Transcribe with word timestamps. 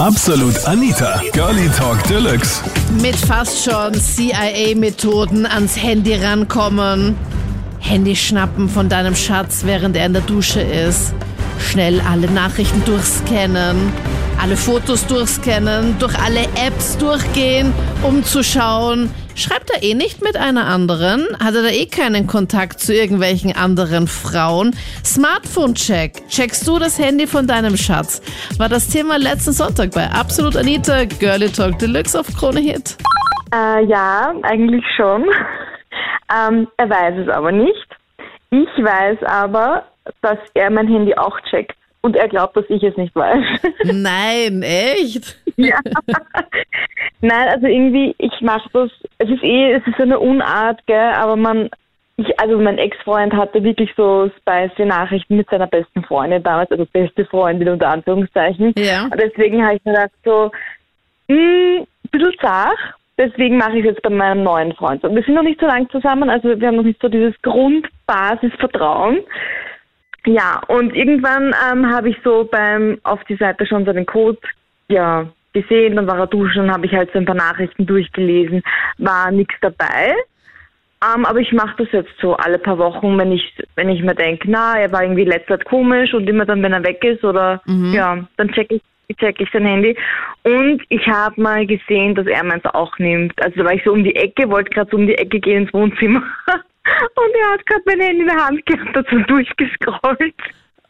Absolut 0.00 0.64
Anita, 0.64 1.20
Girlie 1.34 1.68
Talk 1.76 2.02
Deluxe. 2.04 2.62
Mit 3.02 3.14
fast 3.14 3.62
schon 3.62 3.92
CIA-Methoden 3.92 5.44
ans 5.44 5.76
Handy 5.76 6.14
rankommen. 6.14 7.14
Handy 7.80 8.16
schnappen 8.16 8.70
von 8.70 8.88
deinem 8.88 9.14
Schatz, 9.14 9.60
während 9.66 9.94
er 9.98 10.06
in 10.06 10.14
der 10.14 10.22
Dusche 10.22 10.62
ist. 10.62 11.12
Schnell 11.58 12.00
alle 12.00 12.30
Nachrichten 12.30 12.82
durchscannen. 12.86 13.92
Alle 14.40 14.56
Fotos 14.56 15.06
durchscannen, 15.06 15.94
durch 15.98 16.18
alle 16.18 16.44
Apps 16.54 16.96
durchgehen, 16.96 17.70
um 18.02 18.24
zu 18.24 18.42
schauen, 18.42 19.10
schreibt 19.40 19.70
er 19.70 19.82
eh 19.82 19.94
nicht 19.94 20.22
mit 20.22 20.36
einer 20.36 20.66
anderen? 20.66 21.26
Hat 21.42 21.54
er 21.54 21.62
da 21.62 21.68
eh 21.68 21.86
keinen 21.86 22.26
Kontakt 22.26 22.80
zu 22.80 22.94
irgendwelchen 22.94 23.56
anderen 23.56 24.06
Frauen? 24.06 24.76
Smartphone-Check. 25.04 26.28
Checkst 26.28 26.66
du 26.68 26.78
das 26.78 26.98
Handy 26.98 27.26
von 27.26 27.46
deinem 27.46 27.76
Schatz? 27.76 28.20
War 28.58 28.68
das 28.68 28.88
Thema 28.88 29.18
letzten 29.18 29.52
Sonntag 29.52 29.92
bei 29.92 30.06
Absolut 30.08 30.56
Anita, 30.56 31.04
Girlie 31.04 31.50
Talk 31.50 31.78
Deluxe 31.78 32.18
auf 32.18 32.26
Krone 32.36 32.60
Hit. 32.60 32.96
Äh, 33.54 33.84
ja, 33.86 34.34
eigentlich 34.42 34.84
schon. 34.96 35.22
ähm, 36.34 36.68
er 36.76 36.90
weiß 36.90 37.18
es 37.18 37.28
aber 37.28 37.52
nicht. 37.52 37.88
Ich 38.50 38.68
weiß 38.78 39.18
aber, 39.24 39.84
dass 40.22 40.38
er 40.54 40.70
mein 40.70 40.88
Handy 40.88 41.14
auch 41.14 41.38
checkt 41.50 41.79
und 42.02 42.16
er 42.16 42.28
glaubt, 42.28 42.56
dass 42.56 42.64
ich 42.68 42.82
es 42.82 42.96
nicht 42.96 43.14
weiß. 43.14 43.44
Nein, 43.84 44.62
echt? 44.62 45.36
ja. 45.56 45.78
Nein, 47.20 47.48
also 47.48 47.66
irgendwie, 47.66 48.14
ich 48.18 48.40
mache 48.40 48.68
das, 48.72 48.90
es 49.18 49.28
ist 49.28 49.42
eh, 49.42 49.72
es 49.72 49.86
ist 49.86 49.96
so 49.96 50.04
eine 50.04 50.18
Unart, 50.18 50.80
gell, 50.86 51.12
aber 51.14 51.36
man, 51.36 51.68
ich, 52.16 52.40
also 52.40 52.58
mein 52.58 52.78
Ex-Freund 52.78 53.34
hatte 53.34 53.62
wirklich 53.62 53.90
so 53.96 54.30
spicy 54.38 54.86
Nachrichten 54.86 55.36
mit 55.36 55.50
seiner 55.50 55.66
besten 55.66 56.02
Freundin 56.04 56.42
damals, 56.42 56.70
also 56.70 56.86
beste 56.86 57.26
Freundin 57.26 57.68
unter 57.68 57.88
Anführungszeichen. 57.88 58.72
Ja. 58.78 59.04
Und 59.04 59.20
deswegen 59.20 59.64
habe 59.64 59.76
ich 59.76 59.84
mir 59.84 59.92
gedacht 59.92 60.12
so, 60.24 60.50
mh, 61.28 61.80
ein 61.80 61.86
bisschen 62.10 62.32
zart, 62.40 62.78
deswegen 63.18 63.58
mache 63.58 63.78
ich 63.78 63.84
es 63.84 63.92
jetzt 63.92 64.02
bei 64.02 64.10
meinem 64.10 64.42
neuen 64.42 64.72
Freund. 64.74 65.04
Und 65.04 65.14
wir 65.14 65.22
sind 65.22 65.34
noch 65.34 65.42
nicht 65.42 65.60
so 65.60 65.66
lange 65.66 65.88
zusammen, 65.88 66.30
also 66.30 66.58
wir 66.58 66.66
haben 66.66 66.76
noch 66.76 66.82
nicht 66.82 67.00
so 67.02 67.08
dieses 67.08 67.34
Grundbasisvertrauen. 67.42 69.18
Ja, 70.26 70.60
und 70.68 70.94
irgendwann 70.94 71.54
ähm, 71.70 71.90
habe 71.90 72.10
ich 72.10 72.16
so 72.22 72.48
beim 72.50 72.98
auf 73.04 73.22
die 73.24 73.36
Seite 73.36 73.66
schon 73.66 73.84
seinen 73.84 74.06
Code 74.06 74.38
ja 74.88 75.26
gesehen, 75.52 75.96
dann 75.96 76.06
war 76.06 76.18
er 76.18 76.26
duschen, 76.26 76.70
habe 76.70 76.86
ich 76.86 76.92
halt 76.92 77.10
so 77.12 77.18
ein 77.18 77.24
paar 77.24 77.34
Nachrichten 77.34 77.86
durchgelesen, 77.86 78.62
war 78.98 79.30
nichts 79.30 79.54
dabei. 79.60 80.14
Ähm, 81.02 81.24
aber 81.24 81.38
ich 81.38 81.52
mache 81.52 81.76
das 81.78 81.88
jetzt 81.92 82.12
so 82.20 82.36
alle 82.36 82.58
paar 82.58 82.76
Wochen, 82.78 83.18
wenn 83.18 83.32
ich 83.32 83.54
wenn 83.74 83.88
ich 83.88 84.02
mir 84.02 84.14
denke, 84.14 84.50
na, 84.50 84.78
er 84.78 84.92
war 84.92 85.02
irgendwie 85.02 85.24
letzter 85.24 85.56
Zeit 85.58 85.64
komisch 85.64 86.12
und 86.12 86.28
immer 86.28 86.44
dann, 86.44 86.62
wenn 86.62 86.74
er 86.74 86.84
weg 86.84 87.02
ist 87.04 87.24
oder 87.24 87.62
ja, 87.92 88.18
dann 88.36 88.52
check 88.52 88.70
ich 88.70 88.82
check 89.16 89.40
ich 89.40 89.48
sein 89.52 89.64
Handy. 89.64 89.96
Und 90.44 90.82
ich 90.88 91.06
habe 91.08 91.40
mal 91.40 91.66
gesehen, 91.66 92.14
dass 92.14 92.26
er 92.26 92.44
meins 92.44 92.64
auch 92.66 92.96
nimmt. 92.98 93.32
Also 93.42 93.56
da 93.56 93.64
war 93.64 93.74
ich 93.74 93.82
so 93.82 93.92
um 93.92 94.04
die 94.04 94.14
Ecke, 94.14 94.50
wollte 94.50 94.70
gerade 94.70 94.90
so 94.90 94.96
um 94.96 95.06
die 95.06 95.16
Ecke 95.16 95.40
gehen 95.40 95.64
ins 95.64 95.72
Wohnzimmer. 95.72 96.22
Und 97.16 97.34
er 97.42 97.52
hat 97.52 97.66
gerade 97.66 97.82
mein 97.86 98.00
Handy 98.00 98.20
in 98.22 98.26
der 98.28 98.46
Hand 98.46 98.66
gehabt, 98.66 99.08
so 99.10 99.18
durchgescrollt. 99.18 100.34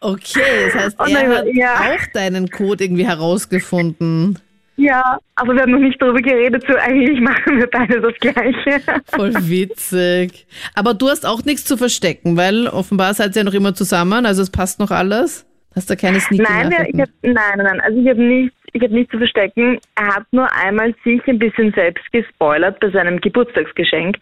Okay, 0.01 0.41
das 0.73 0.75
heißt, 0.83 1.01
er 1.01 1.07
dann- 1.07 1.37
hat 1.37 1.47
ja. 1.53 1.75
auch 1.75 2.07
deinen 2.15 2.49
Code 2.51 2.85
irgendwie 2.85 3.07
herausgefunden. 3.07 4.39
Ja, 4.77 5.19
aber 5.35 5.53
wir 5.55 5.61
haben 5.63 5.73
noch 5.73 5.79
nicht 5.79 6.01
darüber 6.01 6.23
geredet, 6.23 6.65
so 6.67 6.75
eigentlich 6.75 7.21
machen 7.21 7.59
wir 7.59 7.67
beide 7.67 8.01
das 8.01 8.15
Gleiche. 8.19 8.81
Voll 9.15 9.35
witzig. 9.49 10.47
Aber 10.75 10.95
du 10.95 11.11
hast 11.11 11.27
auch 11.27 11.45
nichts 11.45 11.67
zu 11.67 11.77
verstecken, 11.77 12.39
weil 12.39 12.67
offenbar 12.67 13.13
seid 13.13 13.37
ihr 13.37 13.41
ja 13.41 13.45
noch 13.45 13.53
immer 13.53 13.75
zusammen, 13.75 14.25
also 14.25 14.41
es 14.41 14.49
passt 14.51 14.79
noch 14.81 14.91
alles. 14.91 15.45
Hast 15.77 15.91
du 15.91 15.97
keine 15.97 16.19
sneaky 16.19 16.43
Nein, 16.43 16.73
ich 16.93 17.01
hab, 17.01 17.09
nein, 17.23 17.35
nein, 17.35 17.59
nein, 17.59 17.81
also 17.81 18.01
ich 18.01 18.09
habe 18.09 18.23
nichts, 18.23 18.57
ich 18.73 18.83
habe 18.83 18.95
nichts 18.95 19.11
zu 19.11 19.19
verstecken. 19.19 19.79
Er 19.95 20.17
hat 20.17 20.25
nur 20.33 20.49
einmal 20.53 20.95
sich 21.05 21.27
ein 21.27 21.39
bisschen 21.39 21.73
selbst 21.73 22.05
gespoilert 22.13 22.81
bei 22.81 22.91
seinem 22.91 23.21
Geburtstagsgeschenk, 23.21 24.17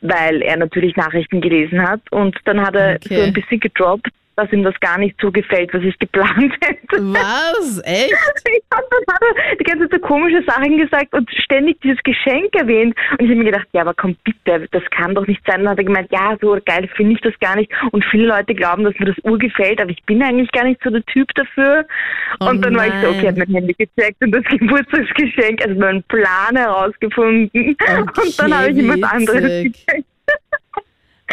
weil 0.00 0.42
er 0.42 0.56
natürlich 0.56 0.96
Nachrichten 0.96 1.40
gelesen 1.40 1.82
hat 1.82 2.00
und 2.10 2.36
dann 2.44 2.60
hat 2.60 2.74
er 2.74 2.96
Okay. 2.96 3.16
so 3.16 3.22
ein 3.22 3.32
bisschen 3.32 3.60
gedroppt, 3.60 4.08
dass 4.36 4.52
ihm 4.52 4.62
das 4.62 4.78
gar 4.80 4.98
nicht 4.98 5.16
so 5.20 5.30
gefällt, 5.30 5.72
was 5.74 5.82
ich 5.82 5.98
geplant 5.98 6.54
hätte. 6.62 6.98
Was? 6.98 7.80
Echt? 7.84 8.12
Ja, 8.72 8.78
dann 8.90 9.14
hat 9.14 9.22
er 9.22 9.56
die 9.56 9.64
ganze 9.64 9.88
Zeit 9.88 10.00
so 10.00 10.06
komische 10.06 10.42
Sachen 10.46 10.78
gesagt 10.78 11.12
und 11.12 11.30
ständig 11.44 11.78
dieses 11.82 12.02
Geschenk 12.02 12.54
erwähnt. 12.54 12.94
Und 13.12 13.20
ich 13.20 13.28
habe 13.28 13.36
mir 13.36 13.44
gedacht, 13.44 13.66
ja, 13.72 13.82
aber 13.82 13.92
komm 13.94 14.16
bitte, 14.24 14.66
das 14.70 14.82
kann 14.90 15.14
doch 15.14 15.26
nicht 15.26 15.42
sein. 15.46 15.60
Dann 15.60 15.70
hat 15.70 15.78
er 15.78 15.84
gemeint, 15.84 16.10
ja, 16.10 16.36
so 16.40 16.56
geil 16.64 16.88
finde 16.96 17.14
ich 17.14 17.20
das 17.20 17.38
gar 17.40 17.56
nicht. 17.56 17.70
Und 17.90 18.04
viele 18.10 18.26
Leute 18.26 18.54
glauben, 18.54 18.84
dass 18.84 18.98
mir 18.98 19.06
das 19.06 19.16
Ur 19.24 19.38
gefällt, 19.38 19.80
aber 19.80 19.90
ich 19.90 20.02
bin 20.04 20.22
eigentlich 20.22 20.50
gar 20.52 20.64
nicht 20.64 20.80
so 20.82 20.90
der 20.90 21.04
Typ 21.04 21.28
dafür. 21.34 21.86
Oh 22.40 22.48
und 22.48 22.64
dann 22.64 22.74
war 22.76 22.86
ich 22.86 22.94
so, 23.02 23.08
okay, 23.08 23.24
nein. 23.24 23.26
hat 23.26 23.36
mein 23.38 23.54
Handy 23.56 23.74
gecheckt 23.74 24.22
und 24.22 24.32
das 24.32 24.44
Geburtstagsgeschenk, 24.48 25.66
also 25.66 25.78
meinen 25.78 26.02
Plan 26.04 26.56
herausgefunden. 26.56 27.76
und 27.76 28.38
dann 28.38 28.54
habe 28.58 28.70
ich 28.70 28.78
ihm 28.78 28.88
was 28.88 29.10
anderes 29.10 29.64
witzig. 29.64 30.04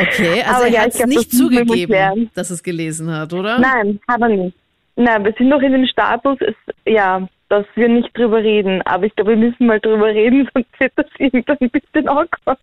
Okay, 0.02 0.42
also 0.42 0.56
Aber 0.56 0.66
er 0.66 0.72
ja, 0.72 0.82
hat 0.82 0.96
es 0.96 1.06
nicht 1.06 1.32
das 1.32 1.38
zugegeben, 1.38 2.32
dass 2.34 2.50
es 2.50 2.64
gelesen 2.64 3.12
hat, 3.12 3.34
oder? 3.34 3.60
Nein, 3.60 4.00
hat 4.08 4.22
er 4.22 4.30
nicht. 4.30 4.56
Nein, 4.96 5.24
wir 5.24 5.34
sind 5.38 5.50
noch 5.50 5.62
in 5.62 5.72
dem 5.72 5.86
Status, 5.86 6.38
es, 6.42 6.56
ja, 6.86 7.28
dass 7.50 7.66
wir 7.76 7.90
nicht 7.90 8.16
drüber 8.18 8.38
reden. 8.38 8.82
Aber 8.84 9.06
ich 9.06 9.16
glaube, 9.16 9.32
wir 9.32 9.38
müssen 9.38 9.68
mal 9.68 9.80
drüber 9.80 10.08
reden, 10.08 10.48
sonst 10.54 10.80
wird 10.80 10.94
das 10.96 11.08
irgendwann 11.18 11.58
ein 11.60 11.70
bisschen 11.70 12.08
awkward. 12.08 12.60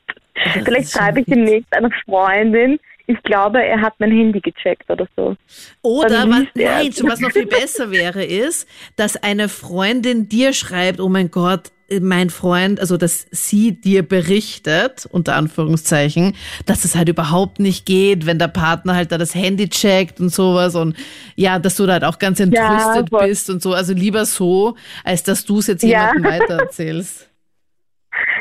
Vielleicht 0.53 0.83
ist 0.83 0.93
schreibe 0.93 1.21
ich 1.21 1.27
demnächst 1.27 1.73
einer 1.75 1.91
Freundin, 2.05 2.79
ich 3.09 3.23
glaube, 3.23 3.63
er 3.63 3.81
hat 3.81 3.95
mein 3.99 4.11
Handy 4.11 4.41
gecheckt 4.41 4.91
oder 4.91 5.07
so. 5.17 5.37
Oder 5.83 6.29
was, 6.29 6.45
nein, 6.55 6.91
was 7.03 7.21
noch 7.21 7.31
viel 7.31 7.47
besser 7.61 7.91
wäre, 7.91 8.25
ist, 8.25 8.69
dass 8.97 9.17
eine 9.17 9.49
Freundin 9.49 10.29
dir 10.29 10.53
schreibt, 10.53 11.01
oh 11.01 11.09
mein 11.09 11.31
Gott, 11.31 11.71
mein 12.01 12.31
Freund, 12.31 12.81
also 12.81 12.97
dass 12.97 13.27
sie 13.31 13.81
dir 13.81 14.03
berichtet, 14.03 15.07
unter 15.11 15.37
Anführungszeichen, 15.37 16.35
dass 16.67 16.85
es 16.85 16.97
halt 16.97 17.09
überhaupt 17.09 17.61
nicht 17.61 17.87
geht, 17.87 18.27
wenn 18.27 18.39
der 18.39 18.49
Partner 18.49 18.95
halt 18.97 19.13
da 19.13 19.19
das 19.19 19.35
Handy 19.35 19.69
checkt 19.69 20.19
und 20.21 20.31
sowas 20.31 20.75
und 20.75 20.97
ja, 21.37 21.59
dass 21.59 21.77
du 21.77 21.87
da 21.87 21.95
halt 21.95 22.05
auch 22.05 22.19
ganz 22.19 22.41
entrüstet 22.41 23.11
voll. 23.11 23.27
bist 23.29 23.51
und 23.51 23.63
so. 23.63 23.73
Also 23.73 23.93
lieber 23.95 24.25
so, 24.25 24.75
als 25.05 25.23
dass 25.23 25.45
du 25.45 25.59
es 25.59 25.69
jetzt 25.69 25.83
Ja. 25.85 26.13
jemandem 26.15 26.25
weitererzählst. 26.33 27.29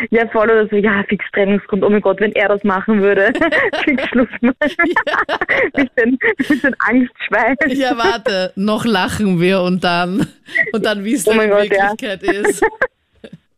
Ja, 0.09 0.25
voll 0.29 0.49
oder 0.49 0.67
so, 0.69 0.77
ja, 0.77 1.03
fix 1.09 1.25
Trennungsgrund. 1.33 1.83
Oh 1.83 1.89
mein 1.89 1.99
Gott, 2.01 2.21
wenn 2.21 2.31
er 2.31 2.47
das 2.47 2.63
machen 2.63 3.01
würde. 3.01 3.33
fix 3.83 4.03
Schluss 4.07 4.27
mal. 4.41 4.53
bisschen, 5.73 6.17
bisschen 6.37 6.75
Angstschweiß. 6.79 7.77
Ja, 7.77 7.97
warte, 7.97 8.53
noch 8.55 8.85
lachen 8.85 9.41
wir 9.41 9.61
und 9.61 9.83
dann, 9.83 10.27
und 10.71 10.85
dann, 10.85 11.03
wie 11.03 11.13
es 11.13 11.27
Oh 11.27 11.31
dann 11.31 11.41
in 11.41 11.49
Gott, 11.49 11.65
ja. 11.65 11.91
Wirklichkeit 11.91 12.23
ist. 12.23 12.63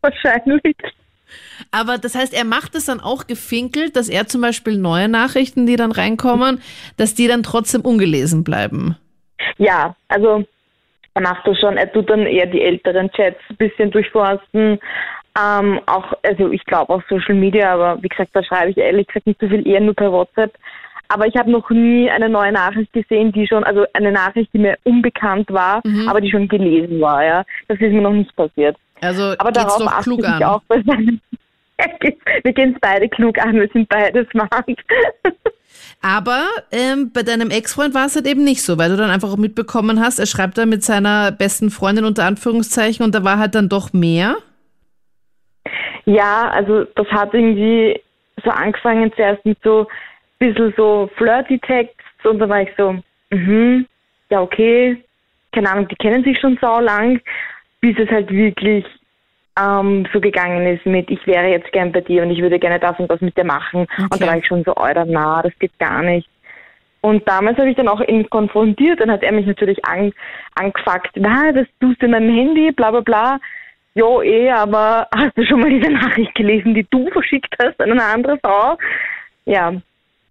Wahrscheinlich. 0.00 0.76
Aber 1.70 1.98
das 1.98 2.14
heißt, 2.14 2.34
er 2.34 2.44
macht 2.44 2.74
es 2.74 2.86
dann 2.86 3.00
auch 3.00 3.26
gefinkelt, 3.26 3.96
dass 3.96 4.08
er 4.08 4.26
zum 4.26 4.40
Beispiel 4.40 4.78
neue 4.78 5.08
Nachrichten, 5.08 5.66
die 5.66 5.76
dann 5.76 5.92
reinkommen, 5.92 6.62
dass 6.96 7.14
die 7.14 7.28
dann 7.28 7.42
trotzdem 7.42 7.82
ungelesen 7.82 8.44
bleiben. 8.44 8.96
Ja, 9.58 9.94
also 10.08 10.44
er 11.14 11.22
macht 11.22 11.46
das 11.46 11.58
schon. 11.58 11.76
Er 11.76 11.92
tut 11.92 12.08
dann 12.08 12.26
eher 12.26 12.46
die 12.46 12.62
älteren 12.62 13.10
Chats 13.10 13.40
ein 13.50 13.56
bisschen 13.56 13.90
durchforsten. 13.90 14.78
Ähm, 15.38 15.80
auch, 15.86 16.12
also 16.22 16.50
ich 16.50 16.64
glaube 16.64 16.92
auch 16.92 17.02
Social 17.08 17.34
Media, 17.34 17.74
aber 17.74 18.02
wie 18.02 18.08
gesagt, 18.08 18.30
da 18.32 18.42
schreibe 18.42 18.70
ich 18.70 18.78
ehrlich 18.78 19.06
gesagt 19.06 19.26
nicht 19.26 19.40
so 19.40 19.48
viel, 19.48 19.66
eher 19.66 19.80
nur 19.80 19.94
per 19.94 20.10
WhatsApp. 20.10 20.54
Aber 21.08 21.26
ich 21.26 21.36
habe 21.36 21.50
noch 21.50 21.70
nie 21.70 22.10
eine 22.10 22.28
neue 22.28 22.52
Nachricht 22.52 22.92
gesehen, 22.92 23.32
die 23.32 23.46
schon, 23.46 23.64
also 23.64 23.86
eine 23.94 24.12
Nachricht, 24.12 24.52
die 24.52 24.58
mir 24.58 24.76
unbekannt 24.84 25.50
war, 25.50 25.80
aber 26.06 26.20
die 26.20 26.30
schon 26.30 26.48
gelesen 26.48 27.00
war, 27.00 27.24
ja. 27.24 27.44
Das 27.66 27.80
ist 27.80 27.92
mir 27.92 28.02
noch 28.02 28.12
nicht 28.12 28.34
passiert. 28.36 28.76
Also 29.00 29.34
Aber 29.38 29.52
geht's 29.52 29.64
darauf 29.64 29.78
doch 29.78 30.02
klug 30.02 30.24
an. 30.24 30.42
auch 30.42 30.62
wir 30.70 32.52
gehen 32.52 32.72
es 32.74 32.80
beide 32.80 33.08
klug 33.08 33.38
an, 33.38 33.54
wir 33.54 33.68
sind 33.68 33.88
beide 33.88 34.26
smart. 34.30 34.66
Aber 36.00 36.46
ähm, 36.70 37.10
bei 37.12 37.22
deinem 37.22 37.50
Ex-Freund 37.50 37.94
war 37.94 38.06
es 38.06 38.14
halt 38.14 38.26
eben 38.26 38.44
nicht 38.44 38.62
so, 38.62 38.78
weil 38.78 38.90
du 38.90 38.96
dann 38.96 39.10
einfach 39.10 39.32
auch 39.32 39.36
mitbekommen 39.36 40.00
hast, 40.00 40.18
er 40.18 40.26
schreibt 40.26 40.58
da 40.58 40.66
mit 40.66 40.84
seiner 40.84 41.32
besten 41.32 41.70
Freundin 41.70 42.04
unter 42.04 42.24
Anführungszeichen 42.24 43.04
und 43.04 43.14
da 43.14 43.24
war 43.24 43.38
halt 43.38 43.54
dann 43.54 43.68
doch 43.68 43.92
mehr. 43.92 44.36
Ja, 46.04 46.48
also 46.50 46.84
das 46.94 47.06
hat 47.08 47.34
irgendwie 47.34 48.00
so 48.44 48.50
angefangen 48.50 49.12
zuerst 49.14 49.44
mit 49.44 49.58
so 49.62 49.86
ein 50.40 50.52
bisschen 50.52 50.72
so 50.76 51.10
flirty 51.16 51.58
Texts 51.58 52.24
und 52.24 52.38
da 52.38 52.48
war 52.48 52.62
ich 52.62 52.70
so, 52.76 52.96
mhm, 53.30 53.86
ja 54.30 54.40
okay, 54.40 55.02
keine 55.52 55.70
Ahnung, 55.70 55.88
die 55.88 55.96
kennen 55.96 56.22
sich 56.24 56.38
schon 56.38 56.58
so 56.60 56.78
lang, 56.78 57.20
bis 57.80 57.96
es 57.98 58.10
halt 58.10 58.30
wirklich 58.30 58.84
ähm, 59.60 60.06
so 60.12 60.20
gegangen 60.20 60.66
ist 60.66 60.86
mit, 60.86 61.10
ich 61.10 61.26
wäre 61.26 61.48
jetzt 61.48 61.72
gern 61.72 61.92
bei 61.92 62.00
dir 62.00 62.22
und 62.22 62.30
ich 62.30 62.40
würde 62.40 62.58
gerne 62.58 62.78
das 62.78 62.98
und 62.98 63.10
das 63.10 63.20
mit 63.20 63.36
dir 63.36 63.44
machen. 63.44 63.86
Und 63.98 64.12
Okay. 64.12 64.18
da 64.20 64.26
war 64.26 64.36
ich 64.38 64.46
schon 64.46 64.64
so, 64.64 64.74
Alter, 64.74 65.04
na, 65.06 65.42
das 65.42 65.52
geht 65.58 65.76
gar 65.78 66.02
nicht. 66.02 66.28
Und 67.00 67.28
damals 67.28 67.58
habe 67.58 67.70
ich 67.70 67.76
dann 67.76 67.88
auch 67.88 68.00
ihn 68.00 68.28
konfrontiert, 68.28 69.00
dann 69.00 69.10
hat 69.10 69.22
er 69.22 69.32
mich 69.32 69.46
natürlich 69.46 69.84
an, 69.84 70.12
angefuckt, 70.56 71.12
na, 71.14 71.52
das 71.52 71.66
tust 71.80 72.02
du 72.02 72.06
in 72.06 72.12
meinem 72.12 72.34
Handy, 72.34 72.72
bla 72.72 72.90
bla 72.90 73.00
bla. 73.00 73.38
Jo, 73.94 74.22
eh, 74.22 74.50
aber 74.50 75.08
hast 75.14 75.36
du 75.36 75.44
schon 75.44 75.60
mal 75.60 75.70
diese 75.70 75.90
Nachricht 75.90 76.34
gelesen, 76.34 76.74
die 76.74 76.86
du 76.90 77.08
verschickt 77.10 77.54
hast 77.62 77.80
an 77.80 77.92
eine 77.92 78.04
andere 78.04 78.38
Frau? 78.38 78.76
Ja. 79.44 79.72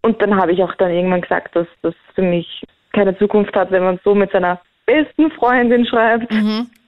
Und 0.01 0.21
dann 0.21 0.35
habe 0.35 0.53
ich 0.53 0.63
auch 0.63 0.73
dann 0.75 0.91
irgendwann 0.91 1.21
gesagt, 1.21 1.55
dass 1.55 1.67
das 1.81 1.93
für 2.15 2.21
mich 2.21 2.63
keine 2.93 3.17
Zukunft 3.17 3.55
hat, 3.55 3.71
wenn 3.71 3.83
man 3.83 3.99
so 4.03 4.15
mit 4.15 4.31
seiner 4.31 4.61
besten 4.85 5.31
Freundin 5.31 5.85
schreibt. 5.85 6.31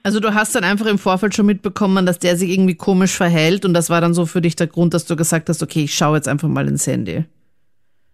Also 0.03 0.19
du 0.19 0.33
hast 0.33 0.55
dann 0.55 0.63
einfach 0.63 0.85
im 0.85 0.97
Vorfeld 0.97 1.35
schon 1.35 1.45
mitbekommen, 1.45 2.05
dass 2.05 2.19
der 2.19 2.35
sich 2.35 2.49
irgendwie 2.51 2.75
komisch 2.75 3.15
verhält 3.15 3.65
und 3.65 3.73
das 3.73 3.89
war 3.89 3.99
dann 3.99 4.13
so 4.13 4.25
für 4.25 4.41
dich 4.41 4.55
der 4.55 4.67
Grund, 4.67 4.93
dass 4.93 5.05
du 5.05 5.15
gesagt 5.15 5.49
hast, 5.49 5.61
okay, 5.61 5.83
ich 5.83 5.93
schaue 5.93 6.15
jetzt 6.15 6.27
einfach 6.27 6.47
mal 6.47 6.67
ins 6.67 6.87
Handy. 6.87 7.25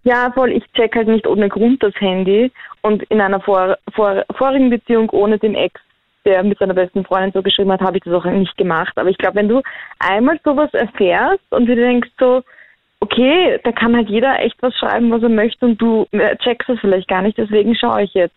Ja, 0.04 0.32
voll, 0.34 0.52
ich 0.52 0.64
check 0.74 0.96
halt 0.96 1.08
nicht 1.08 1.28
ohne 1.28 1.50
Grund 1.50 1.82
das 1.82 1.94
Handy 2.00 2.52
und 2.82 3.04
in 3.04 3.22
einer 3.22 3.40
vor, 3.40 3.78
vor, 3.94 4.24
vorigen 4.36 4.70
Beziehung 4.70 5.10
ohne 5.10 5.38
den 5.40 5.56
Ex, 5.56 5.80
der 6.26 6.44
mit 6.44 6.60
seiner 6.60 6.74
besten 6.74 7.06
Freundin 7.06 7.32
so 7.34 7.42
geschrieben 7.42 7.72
hat, 7.72 7.82
habe 7.82 7.98
ich 7.98 8.04
das 8.04 8.14
auch 8.14 8.26
nicht 8.26 8.58
gemacht. 8.58 8.94
Aber 8.98 9.10
ich 9.10 9.18
glaube, 9.18 9.36
wenn 9.36 9.50
du 9.50 9.62
einmal 10.00 10.40
sowas 10.44 10.74
erfährst 10.74 11.44
und 11.52 11.68
du 11.68 11.76
denkst 11.76 12.10
so, 12.20 12.44
okay, 13.00 13.60
da 13.64 13.72
kann 13.72 13.96
halt 13.96 14.10
jeder 14.10 14.40
echt 14.40 14.56
was 14.62 14.76
schreiben, 14.76 15.12
was 15.12 15.24
er 15.24 15.30
möchte 15.30 15.66
und 15.66 15.82
du 15.82 16.08
äh, 16.12 16.36
checkst 16.38 16.70
es 16.70 16.80
vielleicht 16.80 17.08
gar 17.08 17.22
nicht, 17.22 17.38
deswegen 17.38 17.76
schaue 17.76 18.04
ich 18.04 18.14
jetzt. 18.14 18.36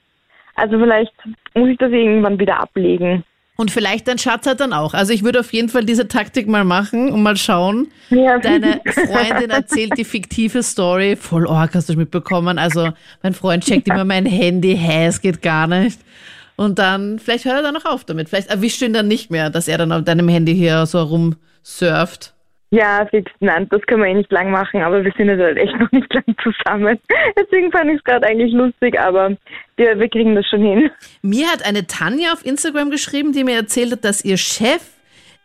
Also 0.55 0.79
vielleicht 0.79 1.13
muss 1.55 1.69
ich 1.69 1.79
das 1.79 1.93
irgendwann 1.93 2.39
wieder 2.39 2.61
ablegen. 2.61 3.25
Und 3.61 3.73
vielleicht 3.73 4.07
dein 4.07 4.19
Schatz 4.19 4.47
hat 4.47 4.61
dann 4.61 4.73
auch. 4.73 4.95
Also 4.95 5.13
ich 5.13 5.25
würde 5.25 5.41
auf 5.41 5.53
jeden 5.53 5.69
Fall 5.69 5.85
diese 5.85 6.07
Taktik 6.07 6.47
mal 6.47 6.63
machen 6.63 7.11
und 7.11 7.25
mal 7.25 7.37
schauen. 7.37 7.89
Ja. 8.09 8.39
Deine 8.39 8.81
Freundin 8.87 9.51
erzählt 9.51 9.99
die 9.99 10.05
fiktive 10.05 10.63
Story. 10.63 11.17
Voll 11.17 11.45
org, 11.45 11.75
hast 11.75 11.89
du 11.89 11.95
mitbekommen. 11.95 12.57
Also 12.57 12.91
mein 13.21 13.35
Freund 13.35 13.65
checkt 13.65 13.89
immer 13.89 14.05
mein 14.05 14.27
Handy. 14.27 14.77
Hä, 14.77 15.07
es 15.07 15.21
geht 15.21 15.43
gar 15.43 15.67
nicht. 15.67 15.99
Und 16.55 16.79
dann, 16.79 17.19
vielleicht 17.19 17.47
hört 17.47 17.57
er 17.57 17.63
dann 17.63 17.75
noch 17.75 17.85
auf 17.85 18.05
damit. 18.05 18.29
Vielleicht 18.29 18.49
erwischt 18.49 18.81
du 18.81 18.85
ihn 18.85 18.93
dann 18.93 19.09
nicht 19.09 19.33
mehr, 19.33 19.51
dass 19.51 19.67
er 19.67 19.79
dann 19.79 19.91
auf 19.91 20.05
deinem 20.05 20.29
Handy 20.29 20.55
hier 20.55 20.87
so 20.87 21.03
rumsurft. 21.03 22.35
Ja, 22.71 23.07
fix, 23.07 23.33
nein, 23.41 23.67
das 23.71 23.81
können 23.83 24.03
wir 24.03 24.11
eh 24.11 24.15
nicht 24.15 24.31
lang 24.31 24.51
machen, 24.51 24.83
aber 24.83 25.03
wir 25.03 25.13
sind 25.17 25.29
jetzt 25.29 25.41
halt 25.41 25.57
echt 25.57 25.75
noch 25.81 25.91
nicht 25.91 26.13
lang 26.13 26.25
zusammen. 26.43 26.99
Deswegen 27.39 27.73
fand 27.73 27.91
ich 27.91 27.97
es 27.97 28.05
gerade 28.05 28.27
eigentlich 28.27 28.53
lustig, 28.53 29.01
aber 29.01 29.37
wir, 29.77 29.99
wir 29.99 30.09
kriegen 30.09 30.35
das 30.35 30.47
schon 30.47 30.63
hin. 30.63 30.91
Mir 31.23 31.49
hat 31.49 31.65
eine 31.65 31.87
Tanja 31.87 32.33
auf 32.33 32.45
Instagram 32.45 32.91
geschrieben, 32.91 33.33
die 33.33 33.45
mir 33.45 33.57
erzählt 33.57 33.93
hat, 33.93 34.05
dass 34.05 34.23
ihr 34.23 34.37
Chef 34.37 34.83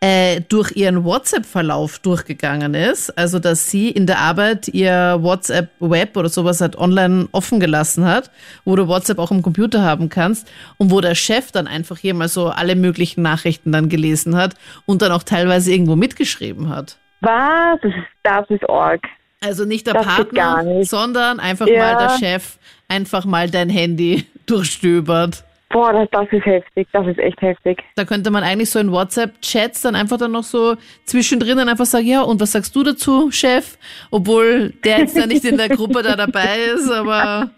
äh, 0.01 0.41
durch 0.49 0.75
ihren 0.75 1.05
WhatsApp-Verlauf 1.05 1.99
durchgegangen 1.99 2.73
ist. 2.73 3.17
Also, 3.17 3.39
dass 3.39 3.71
sie 3.71 3.89
in 3.89 4.05
der 4.05 4.19
Arbeit 4.19 4.67
ihr 4.67 5.19
WhatsApp-Web 5.21 6.17
oder 6.17 6.27
sowas 6.27 6.59
halt 6.59 6.75
online 6.75 7.29
offen 7.31 7.61
gelassen 7.61 8.03
hat, 8.03 8.31
wo 8.65 8.75
du 8.75 8.89
WhatsApp 8.89 9.17
auch 9.17 9.31
im 9.31 9.41
Computer 9.41 9.81
haben 9.81 10.09
kannst 10.09 10.51
und 10.75 10.91
wo 10.91 10.99
der 10.99 11.15
Chef 11.15 11.53
dann 11.53 11.67
einfach 11.67 11.97
hier 11.97 12.15
mal 12.15 12.27
so 12.27 12.49
alle 12.49 12.75
möglichen 12.75 13.21
Nachrichten 13.21 13.71
dann 13.71 13.87
gelesen 13.87 14.35
hat 14.35 14.55
und 14.85 15.01
dann 15.01 15.13
auch 15.13 15.23
teilweise 15.23 15.71
irgendwo 15.71 15.95
mitgeschrieben 15.95 16.67
hat. 16.67 16.97
Was? 17.23 17.79
Das 17.81 17.91
ist, 17.91 18.05
das 18.23 18.49
ist 18.49 18.69
arg. 18.69 19.01
Also 19.43 19.65
nicht 19.65 19.87
der 19.87 19.93
Das 19.95 20.05
Partner, 20.05 20.63
nicht. 20.63 20.89
sondern 20.89 21.39
einfach 21.39 21.67
Ja. 21.67 21.79
mal 21.79 21.97
der 21.97 22.17
Chef, 22.17 22.57
einfach 22.87 23.25
mal 23.25 23.49
dein 23.49 23.69
Handy 23.69 24.25
durchstöbert. 24.45 25.43
Boah, 25.69 25.91
das, 25.91 26.07
das 26.11 26.27
ist 26.31 26.45
heftig, 26.45 26.87
das 26.91 27.07
ist 27.07 27.17
echt 27.17 27.41
heftig. 27.41 27.81
Da 27.95 28.05
könnte 28.05 28.29
man 28.29 28.43
eigentlich 28.43 28.69
so 28.69 28.77
in 28.77 28.91
WhatsApp-Chats 28.91 29.81
dann 29.81 29.95
einfach 29.95 30.17
dann 30.17 30.31
noch 30.31 30.43
so 30.43 30.75
zwischendrin 31.05 31.57
dann 31.57 31.67
einfach 31.67 31.85
sagen, 31.85 32.05
ja, 32.05 32.21
und 32.21 32.39
was 32.39 32.51
sagst 32.51 32.75
du 32.75 32.83
dazu, 32.83 33.31
Chef? 33.31 33.77
Obwohl 34.11 34.69
der 34.83 34.99
jetzt 34.99 35.17
da 35.17 35.25
nicht 35.25 35.43
in 35.45 35.57
der 35.57 35.69
Gruppe 35.69 36.03
da 36.03 36.15
dabei 36.15 36.57
ist, 36.75 36.91
aber 36.91 37.49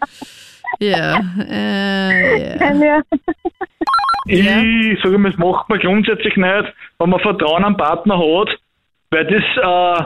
ja, 0.80 1.20
äh, 1.50 2.58
ja. 2.58 2.72
Ja. 2.74 3.02
Ja. 4.28 4.62
Ich 4.64 5.04
sage 5.04 5.18
mal, 5.18 5.30
das 5.32 5.38
macht 5.38 5.70
man 5.70 5.80
grundsätzlich 5.80 6.36
nicht, 6.38 6.74
wenn 7.00 7.10
man 7.10 7.20
Vertrauen 7.20 7.64
am 7.66 7.78
Partner 7.78 8.18
hat, 8.18 8.50
weil 9.16 9.26
das 9.26 9.44
äh, 9.44 10.06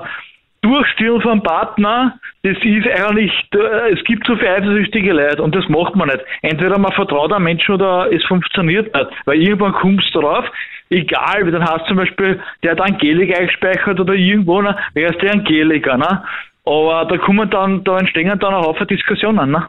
Durchstehen 0.61 1.21
von 1.21 1.31
einem 1.31 1.43
Partner, 1.43 2.19
das 2.43 2.57
ist 2.57 2.87
eigentlich, 2.87 3.31
äh, 3.55 3.93
es 3.93 4.03
gibt 4.03 4.27
so 4.27 4.35
viele 4.35 4.51
eifersüchtige 4.51 5.13
Leute 5.13 5.41
und 5.41 5.55
das 5.55 5.67
macht 5.69 5.95
man 5.95 6.09
nicht. 6.09 6.19
Entweder 6.41 6.77
man 6.77 6.91
vertraut 6.91 7.31
einem 7.31 7.45
Menschen 7.45 7.75
oder 7.75 8.11
es 8.11 8.23
funktioniert 8.25 8.93
nicht, 8.93 9.07
weil 9.25 9.41
irgendwann 9.41 9.71
kommst 9.73 10.13
du 10.13 10.19
drauf, 10.19 10.45
egal, 10.89 11.45
wie 11.45 11.51
dann 11.51 11.63
hast 11.63 11.83
du 11.83 11.87
zum 11.89 11.97
Beispiel, 11.97 12.39
der 12.61 12.71
hat 12.71 12.81
Angelika 12.81 13.39
eingespeichert 13.39 13.99
oder 13.99 14.13
irgendwo, 14.13 14.61
ne, 14.61 14.75
wer 14.93 15.09
ist 15.09 15.21
der 15.21 15.33
Angelika, 15.33 15.97
ne? 15.97 16.23
Aber 16.65 17.05
da 17.05 17.17
kommen 17.17 17.49
dann, 17.49 17.83
da 17.83 17.97
entstehen 17.97 18.27
dann 18.27 18.53
auch 18.53 18.67
Haufen 18.67 18.85
Diskussionen, 18.87 19.51
ne? 19.51 19.65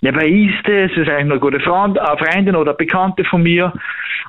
Ja, 0.00 0.14
wer 0.14 0.26
ist 0.26 0.64
das? 0.64 0.90
Das 0.90 1.06
ist 1.06 1.08
eigentlich 1.08 1.32
eine 1.32 1.40
gute 1.40 1.60
Freund, 1.60 1.98
eine 1.98 2.18
Freundin 2.18 2.56
oder 2.56 2.74
Bekannte 2.74 3.24
von 3.24 3.42
mir. 3.42 3.72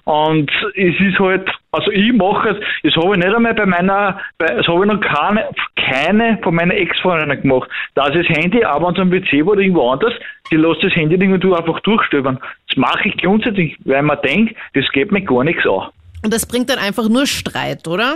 Und 0.06 0.52
es 0.76 1.00
ist 1.00 1.20
halt, 1.20 1.50
also 1.72 1.92
ich 1.92 2.14
mache 2.14 2.50
es, 2.50 2.58
das 2.84 2.96
habe 2.96 3.16
ich 3.16 3.24
nicht 3.24 3.36
einmal 3.36 3.56
bei 3.56 3.66
meiner, 3.66 4.20
das 4.38 4.68
habe 4.68 4.86
ich 4.86 4.92
noch 4.92 5.02
keine, 5.02 5.50
keine 5.76 6.38
von 6.44 6.54
meinen 6.54 6.72
Ex-Freundinnen 6.72 7.42
gemacht. 7.42 7.70
Da 7.96 8.08
ist 8.08 8.16
das 8.16 8.38
Handy 8.38 8.64
aber 8.64 8.90
an 8.90 8.96
so 8.96 9.02
einem 9.02 9.12
PC 9.12 9.46
oder 9.46 9.62
irgendwo 9.62 9.90
anders, 9.90 10.14
die 10.52 10.58
lässt 10.58 10.84
das 10.84 10.96
Handy 10.96 11.16
irgendwo 11.16 11.56
einfach 11.56 11.80
durchstöbern. 11.80 12.40
Das 12.68 12.78
mache 12.78 13.10
ich 13.10 13.18
grundsätzlich, 13.18 13.78
weil 13.84 14.04
man 14.04 14.20
denkt, 14.24 14.56
das 14.76 14.88
geht 14.92 15.12
mir 15.12 15.24
gar 15.24 15.44
nichts 15.44 15.66
an. 15.66 15.90
Und 16.24 16.34
das 16.34 16.46
bringt 16.46 16.70
dann 16.70 16.80
einfach 16.80 17.10
nur 17.10 17.26
Streit, 17.26 17.88
oder? 17.88 18.16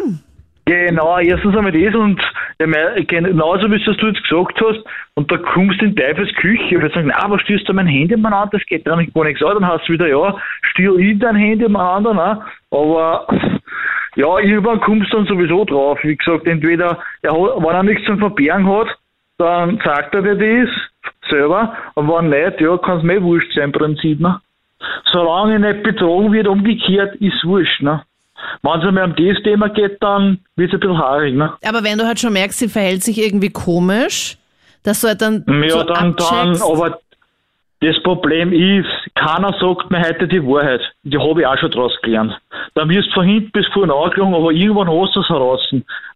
Genau, 0.70 1.18
erstens 1.18 1.58
einmal 1.58 1.72
das 1.72 1.96
und 1.96 2.22
genauso 3.08 3.72
wie 3.72 3.78
es 3.78 3.98
du 3.98 4.06
jetzt 4.06 4.22
gesagt 4.22 4.62
hast, 4.62 4.86
und 5.16 5.32
da 5.32 5.38
kommst 5.38 5.82
du 5.82 5.86
in 5.86 5.96
Teufels 5.96 6.32
Küche, 6.36 6.80
weil 6.80 6.94
sagen, 6.94 7.12
na, 7.12 7.28
was 7.28 7.42
stehst 7.42 7.68
du 7.68 7.74
mein 7.74 7.88
Handy 7.88 8.14
umeinander, 8.14 8.52
das 8.52 8.68
geht 8.68 8.86
nämlich 8.86 9.12
gar 9.12 9.24
nichts 9.24 9.42
an, 9.42 9.56
dann 9.56 9.68
hast 9.68 9.88
du 9.88 9.94
wieder, 9.94 10.08
ja, 10.08 10.38
stier 10.62 10.96
ich 10.98 11.18
dein 11.18 11.36
Handy 11.36 11.66
umeinander, 11.66 12.14
ne? 12.14 12.42
aber 12.70 13.26
ja, 14.16 14.38
irgendwann 14.38 14.80
kommst 14.82 15.12
du 15.12 15.18
dann 15.18 15.26
sowieso 15.26 15.66
drauf, 15.66 15.98
wie 16.04 16.16
gesagt, 16.16 16.46
entweder, 16.46 17.00
er 17.24 17.32
hat, 17.32 17.64
wenn 17.64 17.76
er 17.76 17.84
nichts 17.84 18.06
zum 18.06 18.20
Verbergen 18.20 18.70
hat, 18.70 18.96
dann 19.40 19.82
sagt 19.84 20.14
er 20.14 20.22
dir 20.22 20.36
das 20.36 21.32
selber, 21.32 21.74
und 21.96 22.08
wenn 22.08 22.30
nicht, 22.30 22.62
ja, 22.62 22.78
kann 22.78 23.00
es 23.00 23.04
mir 23.04 23.24
wurscht 23.24 23.52
sein 23.56 23.64
im 23.64 23.72
Prinzip, 23.72 24.20
ne? 24.20 24.40
Solange 25.12 25.56
ich 25.56 25.62
nicht 25.62 25.82
betrogen 25.82 26.32
wird, 26.32 26.48
umgekehrt, 26.48 27.16
ist 27.16 27.44
wurscht, 27.44 27.82
ne? 27.82 28.04
Wenn 28.62 28.80
es 28.80 28.86
einmal 28.88 29.04
um 29.06 29.16
das 29.16 29.44
Thema 29.44 29.70
geht, 29.70 30.02
dann 30.02 30.40
wird 30.56 30.70
es 30.70 30.74
ein 30.76 30.80
bisschen 30.80 30.98
haarig, 30.98 31.36
ne? 31.36 31.54
Aber 31.68 31.84
wenn 31.84 31.98
du 31.98 32.06
halt 32.06 32.20
schon 32.20 32.34
merkst, 32.34 32.60
sie 32.60 32.68
verhält 32.70 33.04
sich 33.04 33.18
irgendwie 33.24 33.50
komisch, 33.50 34.38
dass 34.84 35.02
du 35.02 35.08
halt 35.10 35.22
dann 35.22 35.44
Ja, 35.64 35.70
so 35.70 35.84
dann, 35.84 36.16
dann, 36.16 36.62
aber 36.62 37.00
das 37.82 37.98
Problem 38.04 38.52
ist, 38.52 38.88
keiner 39.16 39.54
sagt 39.60 39.90
mir 39.90 40.02
heute 40.02 40.28
die 40.28 40.44
Wahrheit. 40.46 40.82
Die 41.04 41.18
habe 41.18 41.40
ich 41.42 41.48
auch 41.48 41.58
schon 41.58 41.72
draus 41.72 41.94
gelernt. 42.02 42.38
Dann 42.76 42.90
wirst 42.90 43.08
du 43.10 43.14
von 43.14 43.26
hinten 43.26 43.52
bis 43.52 43.66
vorne 43.68 43.94
angelogen, 43.94 44.36
aber 44.36 44.52
irgendwann 44.52 44.90
hast 44.90 45.16
du 45.16 45.22
es 45.22 45.30
heraus. 45.30 45.62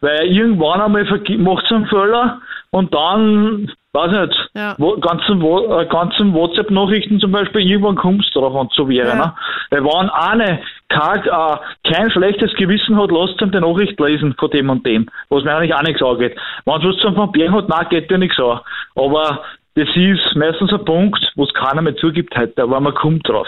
Weil 0.01 0.25
irgendwann 0.27 0.81
einmal 0.81 1.05
macht 1.37 1.65
es 1.65 1.71
einen 1.71 1.87
Fehler 1.87 2.41
und 2.71 2.93
dann, 2.93 3.71
weiß 3.93 4.11
ich 4.11 4.19
nicht, 4.27 4.49
Ja. 4.55 4.75
wo, 4.77 4.97
ganzen, 4.97 5.41
Wa- 5.41 5.81
äh, 5.81 5.85
ganzen 5.85 6.33
WhatsApp-Nachrichten 6.33 7.21
zum 7.21 7.31
Beispiel, 7.31 7.61
irgendwann 7.61 7.95
kommst 7.95 8.35
du 8.35 8.41
darauf, 8.41 8.55
wenn 8.59 8.67
es 8.67 8.75
so 8.75 8.89
wäre. 8.89 9.07
Ja. 9.07 9.15
Ne? 9.15 9.33
Weil 9.69 9.83
wenn 9.85 10.09
eine 10.09 10.59
kein, 10.93 11.23
äh, 11.25 11.57
kein 11.91 12.11
schlechtes 12.11 12.53
Gewissen 12.55 12.97
hat, 12.97 13.11
lasst 13.11 13.41
ihm 13.41 13.51
die 13.51 13.59
Nachricht 13.59 13.99
lesen 13.99 14.35
von 14.39 14.49
dem 14.51 14.69
und 14.69 14.85
dem, 14.85 15.09
was 15.29 15.43
mir 15.43 15.55
eigentlich 15.55 15.73
auch 15.73 15.81
nichts 15.81 16.01
angeht. 16.01 16.37
Wenn 16.65 16.75
es 16.75 16.83
was 16.83 16.97
zum 16.97 17.15
Verbergen 17.15 17.53
hat, 17.53 17.69
nein, 17.69 17.87
geht 17.89 18.09
dir 18.11 18.17
nichts 18.17 18.39
an. 18.39 18.59
Aber 18.95 19.43
das 19.75 19.89
ist 19.95 20.35
meistens 20.35 20.71
ein 20.71 20.85
Punkt, 20.85 21.31
wo 21.35 21.43
es 21.45 21.53
keiner 21.53 21.81
mehr 21.81 21.95
zugibt 21.95 22.35
heute, 22.37 22.61
aber 22.61 22.79
man 22.79 22.93
kommt 22.93 23.27
drauf. 23.27 23.47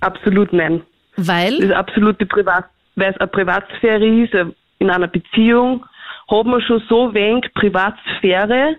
Absolut 0.00 0.52
nein. 0.52 0.82
Das 1.16 1.28
Weil, 1.28 1.54
ist 1.54 1.72
absolute 1.72 2.24
Privat, 2.26 2.64
weil 2.96 3.10
es 3.12 3.18
eine 3.18 3.28
Privatsphäre 3.28 4.04
ist. 4.04 4.34
äh, 4.34 4.46
In 4.78 4.90
einer 4.90 5.08
Beziehung 5.08 5.84
hat 6.30 6.46
man 6.46 6.60
schon 6.62 6.82
so 6.88 7.12
wenig 7.12 7.52
Privatsphäre 7.54 8.76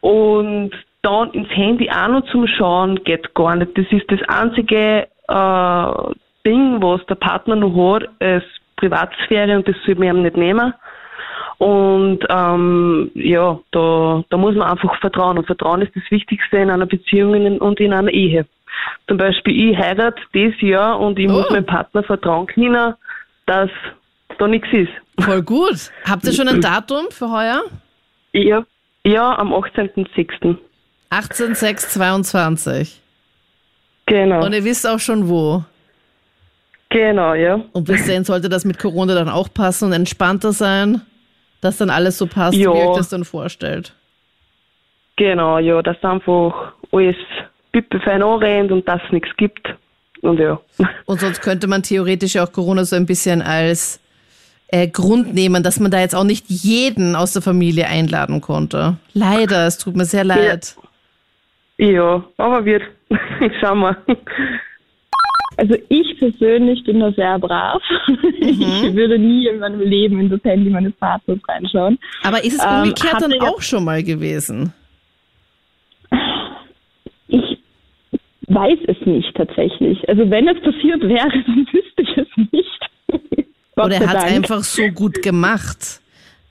und 0.00 0.72
dann 1.02 1.30
ins 1.30 1.48
Handy 1.50 1.88
auch 1.90 2.08
noch 2.08 2.26
zum 2.30 2.46
Schauen 2.46 3.02
geht 3.04 3.32
gar 3.34 3.54
nicht. 3.56 3.76
Das 3.78 3.86
ist 3.90 4.10
das 4.10 4.20
einzige 4.28 5.06
äh, 5.28 6.14
Ding, 6.46 6.82
was 6.82 7.04
der 7.06 7.14
Partner 7.16 7.56
noch 7.56 7.74
hat, 7.94 8.08
ist 8.20 8.46
Privatsphäre 8.76 9.56
und 9.56 9.66
das 9.68 9.76
soll 9.86 9.94
man 9.96 10.08
ihm 10.16 10.22
nicht 10.22 10.36
nehmen. 10.36 10.74
Und 11.58 12.18
ähm, 12.28 13.10
ja, 13.14 13.58
da, 13.70 14.24
da 14.28 14.36
muss 14.36 14.54
man 14.56 14.68
einfach 14.68 14.98
vertrauen. 15.00 15.38
Und 15.38 15.46
Vertrauen 15.46 15.82
ist 15.82 15.94
das 15.94 16.02
Wichtigste 16.10 16.56
in 16.58 16.70
einer 16.70 16.86
Beziehung 16.86 17.58
und 17.60 17.80
in 17.80 17.92
einer 17.92 18.10
Ehe. 18.10 18.44
Zum 19.06 19.16
Beispiel, 19.18 19.70
ich 19.70 19.78
heirate 19.78 20.20
dieses 20.34 20.60
Jahr 20.60 20.98
und 20.98 21.18
ich 21.18 21.28
muss 21.28 21.46
Oh. 21.48 21.52
meinem 21.52 21.64
Partner 21.64 22.02
vertrauen 22.02 22.46
können, 22.48 22.94
dass 23.46 23.70
da 24.38 24.48
nichts 24.48 24.68
ist. 24.72 24.90
voll 25.24 25.42
gut. 25.42 25.90
Habt 26.08 26.24
ihr 26.24 26.32
schon 26.32 26.48
ein 26.48 26.60
Datum 26.60 27.06
für 27.10 27.30
heuer? 27.30 27.62
Ja, 28.32 28.64
ja 29.06 29.38
am 29.38 29.52
18.06. 29.54 30.56
18.06.22. 31.12 32.98
Genau. 34.06 34.44
Und 34.44 34.52
ihr 34.54 34.64
wisst 34.64 34.86
auch 34.88 34.98
schon 34.98 35.28
wo. 35.28 35.62
Genau, 36.94 37.34
ja. 37.34 37.60
Und 37.72 37.86
bis 37.86 38.06
dahin 38.06 38.22
sollte 38.22 38.48
das 38.48 38.64
mit 38.64 38.78
Corona 38.78 39.14
dann 39.14 39.28
auch 39.28 39.52
passen 39.52 39.86
und 39.86 39.92
entspannter 39.92 40.52
sein, 40.52 41.00
dass 41.60 41.76
dann 41.78 41.90
alles 41.90 42.18
so 42.18 42.28
passt, 42.28 42.56
Ja. 42.56 42.72
wie 42.72 42.78
ihr 42.78 42.88
euch 42.88 42.96
das 42.98 43.08
dann 43.08 43.24
vorstellt. 43.24 43.92
Genau, 45.16 45.58
ja, 45.58 45.82
dass 45.82 46.00
einfach 46.04 46.72
alles 46.92 47.16
pippefein 47.72 48.22
anrennt 48.22 48.70
und 48.70 48.86
dass 48.86 49.02
es 49.06 49.10
nichts 49.12 49.28
gibt. 49.36 49.74
Und 50.20 50.38
ja. 50.38 50.60
Und 51.06 51.18
sonst 51.18 51.42
könnte 51.42 51.66
man 51.66 51.82
theoretisch 51.82 52.34
ja 52.36 52.44
auch 52.44 52.52
Corona 52.52 52.84
so 52.84 52.94
ein 52.94 53.06
bisschen 53.06 53.42
als 53.42 53.98
äh, 54.68 54.86
Grund 54.86 55.34
nehmen, 55.34 55.64
dass 55.64 55.80
man 55.80 55.90
da 55.90 55.98
jetzt 55.98 56.14
auch 56.14 56.22
nicht 56.22 56.44
jeden 56.48 57.16
aus 57.16 57.32
der 57.32 57.42
Familie 57.42 57.88
einladen 57.88 58.40
konnte. 58.40 58.98
Leider, 59.14 59.66
es 59.66 59.78
tut 59.78 59.96
mir 59.96 60.04
sehr 60.04 60.22
leid. 60.22 60.76
Ja, 61.76 62.22
aber 62.36 62.64
wird. 62.64 62.84
Schauen 63.60 63.80
wir. 63.80 63.96
Also 65.56 65.74
ich 65.88 66.18
persönlich 66.18 66.82
bin 66.84 67.00
da 67.00 67.12
sehr 67.12 67.38
brav. 67.38 67.82
Ich 68.40 68.94
würde 68.94 69.18
nie 69.18 69.46
in 69.48 69.58
meinem 69.58 69.80
Leben 69.80 70.20
in 70.20 70.28
das 70.30 70.40
Handy 70.44 70.70
meines 70.70 70.92
Partners 70.94 71.38
reinschauen. 71.48 71.98
Aber 72.22 72.44
ist 72.44 72.54
es 72.58 72.64
Ähm, 72.64 72.82
umgekehrt 72.82 73.14
hatte 73.14 73.28
dann 73.28 73.40
auch 73.48 73.62
schon 73.62 73.84
mal 73.84 74.02
gewesen? 74.02 74.72
Ich 77.28 77.58
weiß 78.48 78.78
es 78.88 78.96
nicht 79.06 79.34
tatsächlich. 79.34 80.06
Also 80.08 80.28
wenn 80.30 80.48
es 80.48 80.60
passiert 80.62 81.02
wäre, 81.02 81.28
dann 81.46 81.66
wüsste 81.72 82.02
ich 82.02 82.16
es 82.16 82.28
nicht. 82.52 83.46
Oder 83.76 83.96
er 83.96 84.08
hat 84.08 84.16
es 84.18 84.24
einfach 84.24 84.62
so 84.62 84.82
gut 84.88 85.22
gemacht? 85.22 86.00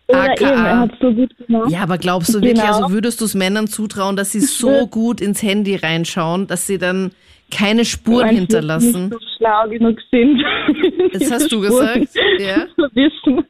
Oder 0.07 0.33
eben, 0.33 0.43
er 0.45 0.79
hat 0.79 0.91
so 0.99 1.11
gut 1.13 1.37
gemacht. 1.37 1.71
Ja, 1.71 1.83
aber 1.83 1.97
glaubst 1.97 2.29
du 2.33 2.41
wirklich, 2.41 2.55
Genau. 2.59 2.81
also 2.81 2.91
würdest 2.91 3.21
du 3.21 3.25
es 3.25 3.35
Männern 3.35 3.67
zutrauen, 3.67 4.15
dass 4.17 4.33
sie 4.33 4.41
so 4.41 4.87
gut 4.87 5.21
ins 5.21 5.41
Handy 5.41 5.75
reinschauen, 5.77 6.47
dass 6.47 6.67
sie 6.67 6.77
dann 6.77 7.11
keine 7.53 7.85
Spuren 7.85 8.27
Weil 8.27 8.35
hinterlassen? 8.35 9.09
nicht 9.09 9.13
so 9.13 9.19
schlau 9.37 9.69
genug 9.69 9.99
sind. 10.11 10.43
Das 11.13 11.31
hast 11.31 11.51
du 11.51 11.61
gesagt, 11.61 12.09
ja? 12.39 12.65
wissen. 12.93 13.45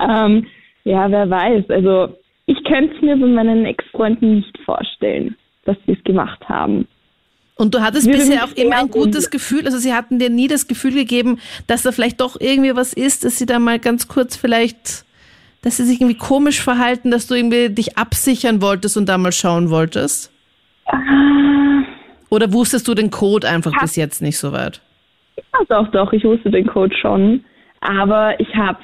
ähm, 0.00 0.46
ja, 0.84 1.10
wer 1.10 1.28
weiß. 1.28 1.68
Also 1.68 2.16
ich 2.46 2.62
könnte 2.64 2.94
es 2.96 3.02
mir 3.02 3.16
bei 3.16 3.26
meinen 3.26 3.66
Ex-Freunden 3.66 4.36
nicht 4.36 4.58
vorstellen, 4.64 5.36
dass 5.64 5.76
sie 5.86 5.92
es 5.92 6.04
gemacht 6.04 6.48
haben. 6.48 6.88
Und 7.56 7.74
du 7.74 7.80
hattest 7.80 8.06
Würde 8.06 8.18
bisher 8.18 8.44
auch 8.44 8.52
immer 8.52 8.78
ein 8.78 8.90
gutes. 8.90 9.30
Gefühl, 9.30 9.66
also 9.66 9.78
sie 9.78 9.92
hatten 9.92 10.18
dir 10.18 10.30
nie 10.30 10.48
das 10.48 10.66
Gefühl 10.66 10.94
gegeben, 10.94 11.38
dass 11.66 11.82
da 11.82 11.92
vielleicht 11.92 12.20
doch 12.20 12.40
irgendwie 12.40 12.74
was 12.74 12.92
ist, 12.92 13.24
dass 13.24 13.38
sie 13.38 13.46
da 13.46 13.58
mal 13.58 13.78
ganz 13.78 14.08
kurz 14.08 14.36
vielleicht, 14.36 15.04
dass 15.60 15.76
sie 15.76 15.84
sich 15.84 16.00
irgendwie 16.00 16.18
komisch 16.18 16.60
verhalten, 16.60 17.10
dass 17.10 17.26
du 17.26 17.34
irgendwie 17.34 17.68
dich 17.68 17.98
absichern 17.98 18.62
wolltest 18.62 18.96
und 18.96 19.08
da 19.08 19.18
mal 19.18 19.32
schauen 19.32 19.70
wolltest? 19.70 20.32
Ah, 20.86 21.84
Oder 22.32 22.50
wusstest 22.50 22.88
du 22.88 22.94
den 22.94 23.10
Code 23.10 23.46
einfach 23.46 23.78
bis 23.78 23.94
jetzt 23.94 24.22
nicht 24.22 24.38
so 24.38 24.52
weit? 24.52 24.80
ja, 25.36 25.64
doch, 25.68 25.88
doch, 25.90 26.14
ich 26.14 26.24
wusste 26.24 26.50
den 26.50 26.66
Code 26.66 26.96
schon. 26.96 27.44
Aber 27.80 28.40
ich 28.40 28.54
habe 28.54 28.78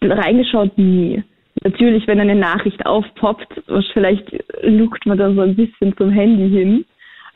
reingeschaut 0.00 0.78
nie. 0.78 1.24
Natürlich, 1.64 2.06
wenn 2.06 2.20
eine 2.20 2.36
Nachricht 2.36 2.86
aufpoppt, 2.86 3.64
was 3.66 3.84
vielleicht 3.92 4.30
lugt 4.62 5.06
man 5.06 5.18
da 5.18 5.34
so 5.34 5.40
ein 5.40 5.56
bisschen 5.56 5.96
zum 5.96 6.10
Handy 6.10 6.48
hin. 6.50 6.84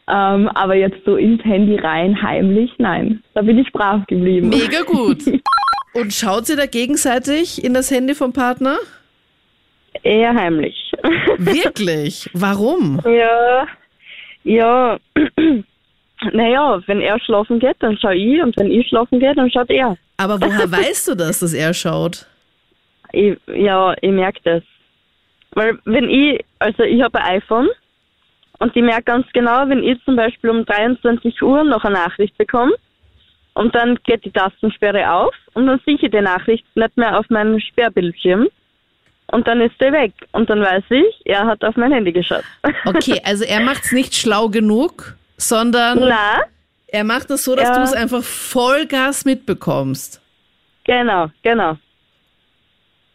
Ähm, 0.08 0.48
aber 0.54 0.76
jetzt 0.76 1.04
so 1.04 1.16
ins 1.16 1.42
Handy 1.44 1.74
rein, 1.74 2.22
heimlich, 2.22 2.70
nein. 2.78 3.20
Da 3.34 3.42
bin 3.42 3.58
ich 3.58 3.72
brav 3.72 4.06
geblieben. 4.06 4.48
Mega 4.48 4.82
gut. 4.82 5.24
Und 5.94 6.12
schaut 6.12 6.46
sie 6.46 6.54
da 6.54 6.66
gegenseitig 6.66 7.64
in 7.64 7.74
das 7.74 7.90
Handy 7.90 8.14
vom 8.14 8.32
Partner? 8.32 8.76
Eher 10.04 10.34
heimlich. 10.34 10.92
Wirklich? 11.38 12.30
Warum? 12.32 13.00
Ja, 13.04 13.66
ja. 14.44 14.98
Naja, 16.32 16.80
wenn 16.86 17.00
er 17.00 17.18
schlafen 17.18 17.58
geht, 17.58 17.74
dann 17.80 17.98
schaue 17.98 18.14
ich 18.14 18.40
und 18.40 18.56
wenn 18.56 18.70
ich 18.70 18.86
schlafen 18.86 19.18
gehe, 19.18 19.34
dann 19.34 19.50
schaut 19.50 19.70
er. 19.70 19.96
Aber 20.18 20.40
woher 20.40 20.70
weißt 20.70 21.08
du 21.08 21.14
das, 21.16 21.40
dass 21.40 21.52
er 21.52 21.74
schaut? 21.74 22.26
Ich, 23.12 23.36
ja, 23.48 23.92
ich 24.00 24.12
merke 24.12 24.38
das. 24.44 24.62
Weil 25.50 25.78
wenn 25.84 26.08
ich, 26.08 26.44
also 26.60 26.84
ich 26.84 27.02
habe 27.02 27.18
ein 27.18 27.38
iPhone 27.38 27.68
und 28.60 28.76
ich 28.76 28.82
merke 28.82 29.02
ganz 29.02 29.26
genau, 29.32 29.68
wenn 29.68 29.82
ich 29.82 30.02
zum 30.04 30.14
Beispiel 30.14 30.50
um 30.50 30.64
23 30.64 31.42
Uhr 31.42 31.64
noch 31.64 31.84
eine 31.84 31.94
Nachricht 31.96 32.38
bekomme 32.38 32.74
und 33.54 33.74
dann 33.74 33.98
geht 34.04 34.24
die 34.24 34.30
Tastensperre 34.30 35.12
auf 35.12 35.34
und 35.54 35.66
dann 35.66 35.80
sehe 35.84 35.96
ich 36.00 36.10
die 36.10 36.20
Nachricht 36.20 36.64
nicht 36.76 36.96
mehr 36.96 37.18
auf 37.18 37.28
meinem 37.28 37.58
Sperrbildschirm 37.58 38.48
und 39.32 39.46
dann 39.48 39.60
ist 39.60 39.78
der 39.80 39.92
weg 39.92 40.12
und 40.32 40.48
dann 40.48 40.60
weiß 40.62 40.84
ich, 40.90 41.20
er 41.26 41.44
hat 41.46 41.62
auf 41.64 41.76
mein 41.76 41.92
Handy 41.92 42.12
geschaut. 42.12 42.44
Okay, 42.86 43.20
also 43.24 43.44
er 43.44 43.60
macht's 43.60 43.90
nicht 43.92 44.14
schlau 44.14 44.48
genug, 44.48 45.16
sondern 45.36 45.98
Na, 46.00 46.40
er 46.86 47.04
macht 47.04 47.30
es 47.30 47.44
so, 47.44 47.56
dass 47.56 47.68
Ja. 47.68 47.76
du 47.76 47.82
es 47.82 47.92
einfach 47.92 48.22
Vollgas 48.22 49.24
mitbekommst. 49.24 50.20
genau, 50.84 51.28
genau. 51.42 51.76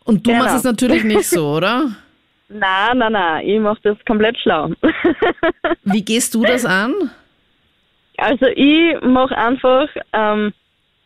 Und 0.04 0.26
du 0.26 0.32
Genau. 0.32 0.44
machst 0.44 0.58
es 0.58 0.64
natürlich 0.64 1.04
nicht 1.04 1.26
so, 1.30 1.48
oder? 1.58 1.92
Na, 2.50 2.94
na, 2.96 3.10
na, 3.10 3.42
ich 3.44 3.60
mache 3.60 3.80
das 3.84 3.98
komplett 4.06 4.38
schlau. 4.40 4.72
Wie 5.84 6.02
gehst 6.04 6.34
du 6.36 6.44
das 6.44 6.66
an? 6.66 6.94
also 8.20 8.48
ich 8.48 9.00
mache 9.02 9.38
einfach, 9.38 9.88
ähm, 10.14 10.52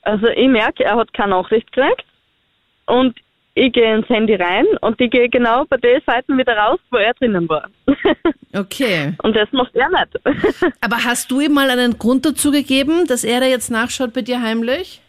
also 0.03 0.27
ich 0.27 0.47
merke, 0.47 0.85
er 0.85 0.95
hat 0.95 1.11
keine 1.13 1.31
Nachricht 1.31 1.69
gekriegt 1.73 2.05
und 2.85 3.19
ich 3.53 3.73
gehe 3.73 3.95
ins 3.95 4.07
Handy 4.09 4.35
rein 4.35 4.65
und 4.81 4.99
ich 5.01 5.11
gehe 5.11 5.27
genau 5.29 5.65
bei 5.65 5.77
den 5.77 6.01
Seiten 6.05 6.37
wieder 6.37 6.55
raus, 6.55 6.79
wo 6.89 6.97
er 6.97 7.13
drinnen 7.13 7.47
war. 7.49 7.67
Okay. 8.53 9.13
und 9.23 9.33
das 9.33 9.47
macht 9.53 9.73
er 9.75 9.87
nicht. 9.89 10.19
Aber 10.81 10.97
hast 11.05 11.31
du 11.31 11.39
ihm 11.39 11.53
mal 11.53 11.69
einen 11.69 11.97
Grund 11.97 12.25
dazu 12.25 12.51
gegeben, 12.51 13.07
dass 13.07 13.23
er 13.23 13.39
da 13.39 13.45
jetzt 13.45 13.71
nachschaut 13.71 14.11
bei 14.13 14.21
dir 14.23 14.41
heimlich? 14.41 14.99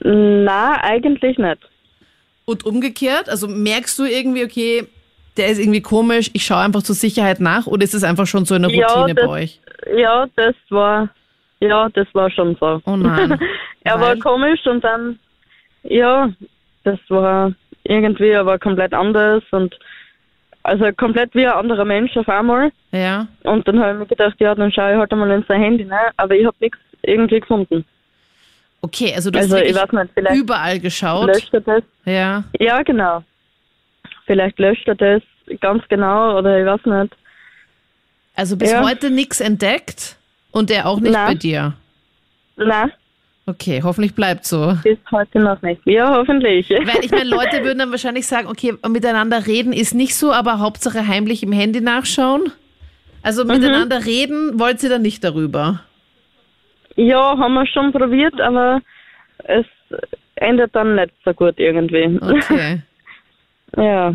na, 0.00 0.82
eigentlich 0.84 1.38
nicht. 1.38 1.58
Und 2.44 2.64
umgekehrt? 2.66 3.28
Also 3.28 3.48
merkst 3.48 3.98
du 3.98 4.04
irgendwie, 4.04 4.44
okay, 4.44 4.86
der 5.36 5.48
ist 5.48 5.58
irgendwie 5.58 5.80
komisch, 5.80 6.30
ich 6.34 6.44
schaue 6.44 6.58
einfach 6.60 6.82
zur 6.82 6.94
Sicherheit 6.94 7.40
nach 7.40 7.66
oder 7.66 7.82
ist 7.84 7.94
es 7.94 8.04
einfach 8.04 8.26
schon 8.26 8.44
so 8.44 8.54
eine 8.54 8.70
Ja, 8.72 8.86
Routine 8.88 9.14
das- 9.14 9.24
bei 9.26 9.30
euch? 9.32 9.60
Ja, 9.96 10.26
das 10.36 10.54
war, 10.70 11.08
ja, 11.60 11.88
das 11.90 12.06
war 12.12 12.30
schon 12.30 12.56
so. 12.60 12.80
Oh 12.84 12.96
nein. 12.96 13.38
er 13.84 13.94
war 14.00 14.10
Weil? 14.10 14.18
komisch 14.18 14.66
und 14.66 14.84
dann, 14.84 15.18
ja, 15.82 16.30
das 16.86 16.98
war 17.08 17.52
irgendwie 17.84 18.34
aber 18.34 18.58
komplett 18.58 18.94
anders 18.94 19.42
und 19.50 19.76
also 20.62 20.84
komplett 20.96 21.34
wie 21.34 21.46
ein 21.46 21.52
anderer 21.52 21.84
Mensch 21.84 22.16
auf 22.16 22.28
einmal. 22.28 22.72
Ja. 22.90 23.28
Und 23.44 23.66
dann 23.68 23.78
habe 23.78 23.92
ich 23.92 23.98
mir 24.00 24.06
gedacht, 24.06 24.34
ja, 24.40 24.54
dann 24.54 24.72
schaue 24.72 24.92
ich 24.92 24.98
halt 24.98 25.12
einmal 25.12 25.30
in 25.30 25.44
sein 25.46 25.60
Handy, 25.62 25.84
ne? 25.84 25.98
Aber 26.16 26.34
ich 26.34 26.44
habe 26.46 26.56
nichts 26.60 26.78
irgendwie 27.02 27.40
gefunden. 27.40 27.84
Okay, 28.82 29.12
also 29.14 29.30
du 29.30 29.38
Also 29.38 29.56
hast 29.56 29.74
weiß 29.74 29.92
nicht, 29.92 30.10
vielleicht 30.14 30.36
überall 30.36 30.80
geschaut. 30.80 31.26
löscht 31.28 31.54
er 31.54 31.60
das. 31.60 31.82
Ja. 32.04 32.44
Ja, 32.58 32.82
genau. 32.82 33.22
Vielleicht 34.26 34.58
löscht 34.58 34.88
er 34.88 34.94
das 34.96 35.22
ganz 35.60 35.86
genau 35.88 36.36
oder 36.38 36.58
ich 36.58 36.66
weiß 36.66 36.84
nicht. 36.84 37.16
Also 38.34 38.56
bis 38.56 38.70
Ja. 38.72 38.84
heute 38.84 39.10
nichts 39.10 39.40
entdeckt 39.40 40.16
und 40.50 40.70
er 40.70 40.86
auch 40.86 40.98
nicht 41.00 41.12
Nein. 41.12 41.26
bei 41.28 41.34
dir. 41.34 41.74
Nein, 42.56 42.92
Okay, 43.48 43.80
hoffentlich 43.84 44.14
bleibt 44.14 44.44
so. 44.44 44.76
bis 44.82 44.98
heute 45.12 45.38
noch 45.38 45.62
nicht. 45.62 45.80
Ja, 45.84 46.16
hoffentlich. 46.16 46.68
Weil 46.70 47.04
ich 47.04 47.12
meine, 47.12 47.30
Leute 47.30 47.62
würden 47.62 47.78
dann 47.78 47.90
wahrscheinlich 47.92 48.26
sagen, 48.26 48.48
okay, 48.48 48.74
miteinander 48.88 49.46
reden 49.46 49.72
ist 49.72 49.94
nicht 49.94 50.16
so, 50.16 50.32
aber 50.32 50.58
Hauptsache 50.58 51.06
heimlich 51.06 51.42
im 51.44 51.52
Handy 51.52 51.80
nachschauen. 51.80 52.50
Also 53.22 53.44
Mhm. 53.44 53.50
miteinander 53.52 54.04
reden 54.04 54.58
wollt 54.58 54.82
ihr 54.82 54.88
dann 54.90 55.02
nicht 55.02 55.22
darüber. 55.22 55.80
Ja, 56.96 57.36
haben 57.38 57.54
wir 57.54 57.66
schon 57.66 57.92
probiert, 57.92 58.40
aber 58.40 58.80
es 59.44 59.66
endet 60.36 60.74
dann 60.74 60.96
nicht 60.96 61.12
so 61.24 61.32
gut 61.32 61.54
irgendwie. 61.58 62.18
Okay. 62.20 62.82
Ja. 63.76 64.14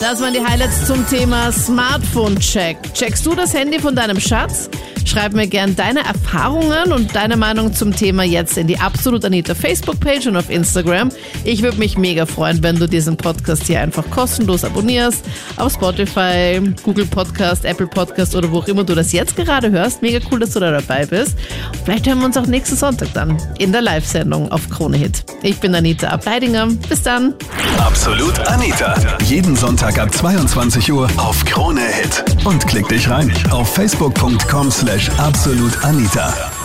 Das 0.00 0.22
waren 0.22 0.32
die 0.34 0.44
Highlights 0.44 0.86
zum 0.86 1.04
Thema 1.08 1.50
Smartphone-Check. 1.50 2.92
Checkst 2.94 3.24
du 3.26 3.34
das 3.34 3.52
Handy 3.58 3.80
von 3.80 3.96
deinem 3.96 4.20
Schatz? 4.20 4.70
Schreib 5.04 5.34
mir 5.34 5.46
gern 5.46 5.76
deine 5.76 6.00
Erfahrungen 6.04 6.92
und 6.92 7.14
deine 7.14 7.36
Meinung 7.36 7.74
zum 7.74 7.94
Thema 7.94 8.22
jetzt 8.22 8.56
in 8.56 8.66
die 8.66 8.78
Absolut 8.78 9.24
Anita 9.24 9.54
Facebook-Page 9.54 10.28
und 10.28 10.36
auf 10.36 10.48
Instagram. 10.48 11.10
Ich 11.44 11.62
würde 11.62 11.78
mich 11.78 11.98
mega 11.98 12.24
freuen, 12.24 12.62
wenn 12.62 12.76
du 12.76 12.86
diesen 12.86 13.16
Podcast 13.16 13.64
hier 13.64 13.80
einfach 13.80 14.08
kostenlos 14.10 14.64
abonnierst. 14.64 15.24
Auf 15.56 15.72
Spotify, 15.74 16.60
Google 16.82 17.06
Podcast, 17.06 17.64
Apple 17.64 17.86
Podcast 17.86 18.34
oder 18.34 18.50
wo 18.50 18.58
auch 18.58 18.68
immer 18.68 18.84
du 18.84 18.94
das 18.94 19.12
jetzt 19.12 19.36
gerade 19.36 19.70
hörst. 19.70 20.02
Mega 20.02 20.18
cool, 20.30 20.38
dass 20.38 20.52
du 20.52 20.60
da 20.60 20.70
dabei 20.70 21.04
bist. 21.04 21.36
Vielleicht 21.84 22.06
hören 22.06 22.20
wir 22.20 22.26
uns 22.26 22.36
auch 22.36 22.46
nächsten 22.46 22.76
Sonntag 22.76 23.12
dann 23.12 23.36
in 23.58 23.72
der 23.72 23.82
Live-Sendung 23.82 24.50
auf 24.50 24.70
Krone 24.70 24.96
Hit. 24.96 25.24
Ich 25.42 25.58
bin 25.60 25.74
Anita 25.74 26.08
Ableidinger. 26.08 26.68
Bis 26.88 27.02
dann. 27.02 27.34
Absolut 27.78 28.38
Anita. 28.48 28.94
Jeden 29.24 29.56
Sonntag 29.56 29.98
ab 29.98 30.14
22 30.14 30.92
Uhr 30.92 31.08
auf 31.16 31.44
Krone 31.44 31.82
Hit. 31.82 32.24
Und 32.44 32.66
klick 32.66 32.88
dich 32.88 33.08
rein 33.10 33.32
auf 33.50 33.74
facebook.com 33.74 34.70
slash 34.70 34.91
absolutanita. 35.18 36.61